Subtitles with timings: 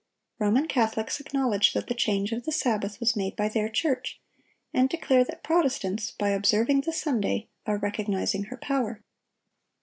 [0.39, 4.19] (756) Roman Catholics acknowledge that the change of the Sabbath was made by their church,
[4.73, 9.03] and declare that Protestants, by observing the Sunday, are recognizing her power.